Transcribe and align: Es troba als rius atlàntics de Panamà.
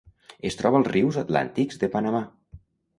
Es 0.49 0.57
troba 0.61 0.79
als 0.83 0.89
rius 0.95 1.21
atlàntics 1.25 1.81
de 1.85 1.93
Panamà. 1.97 2.27